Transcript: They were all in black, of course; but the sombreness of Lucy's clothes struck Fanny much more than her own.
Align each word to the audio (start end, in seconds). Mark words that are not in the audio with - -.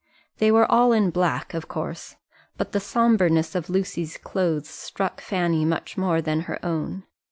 They 0.39 0.51
were 0.51 0.65
all 0.65 0.93
in 0.93 1.11
black, 1.11 1.53
of 1.53 1.67
course; 1.67 2.15
but 2.57 2.71
the 2.71 2.79
sombreness 2.79 3.53
of 3.53 3.69
Lucy's 3.69 4.17
clothes 4.17 4.67
struck 4.67 5.21
Fanny 5.21 5.63
much 5.63 5.95
more 5.95 6.23
than 6.23 6.39
her 6.49 6.57
own. 6.65 7.03